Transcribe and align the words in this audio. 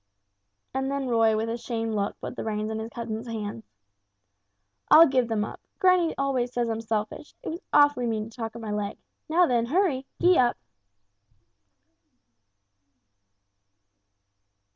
And 0.73 0.89
then 0.89 1.07
Roy 1.07 1.37
with 1.37 1.47
a 1.47 1.59
shamed 1.59 1.93
look 1.93 2.19
put 2.19 2.35
the 2.35 2.43
reins 2.43 2.71
in 2.71 2.79
his 2.79 2.89
cousin's 2.89 3.27
hands. 3.27 3.63
"I'll 4.89 5.05
give 5.05 5.27
them 5.27 5.45
up. 5.45 5.61
Granny 5.77 6.15
always 6.17 6.51
says 6.51 6.69
I'm 6.71 6.81
selfish. 6.81 7.35
It 7.43 7.49
was 7.49 7.61
awfully 7.71 8.07
mean 8.07 8.27
to 8.31 8.35
talk 8.35 8.55
of 8.55 8.61
my 8.63 8.71
leg. 8.71 8.97
Now 9.29 9.45
then 9.45 9.67
hurry! 9.67 10.07
Gee 10.19 10.39
up!" 10.39 10.57